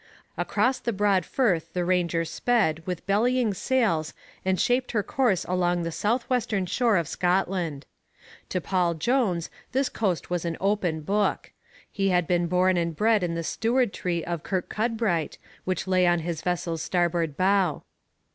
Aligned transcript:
Across 0.35 0.79
the 0.79 0.93
broad 0.93 1.25
firth 1.25 1.73
the 1.73 1.85
Ranger 1.85 2.25
sped 2.25 2.81
with 2.87 3.05
bellying 3.05 3.53
sails 3.53 4.15
and 4.43 4.59
shaped 4.59 4.93
her 4.93 5.03
course 5.03 5.45
along 5.45 5.83
the 5.83 5.91
south 5.91 6.27
western 6.27 6.65
shore 6.65 6.97
of 6.97 7.07
Scotland. 7.07 7.85
To 8.49 8.59
Paul 8.59 8.95
Jones 8.95 9.51
this 9.73 9.89
coast 9.89 10.31
was 10.31 10.43
an 10.43 10.57
open 10.59 11.01
book; 11.01 11.51
he 11.91 12.09
had 12.09 12.25
been 12.25 12.47
born 12.47 12.77
and 12.77 12.95
bred 12.95 13.21
in 13.21 13.35
the 13.35 13.43
stewartry 13.43 14.25
of 14.25 14.41
Kirkcudbright, 14.41 15.37
which 15.65 15.85
lay 15.85 16.07
on 16.07 16.21
his 16.21 16.41
vessel's 16.41 16.81
starboard 16.81 17.37
bow. 17.37 17.83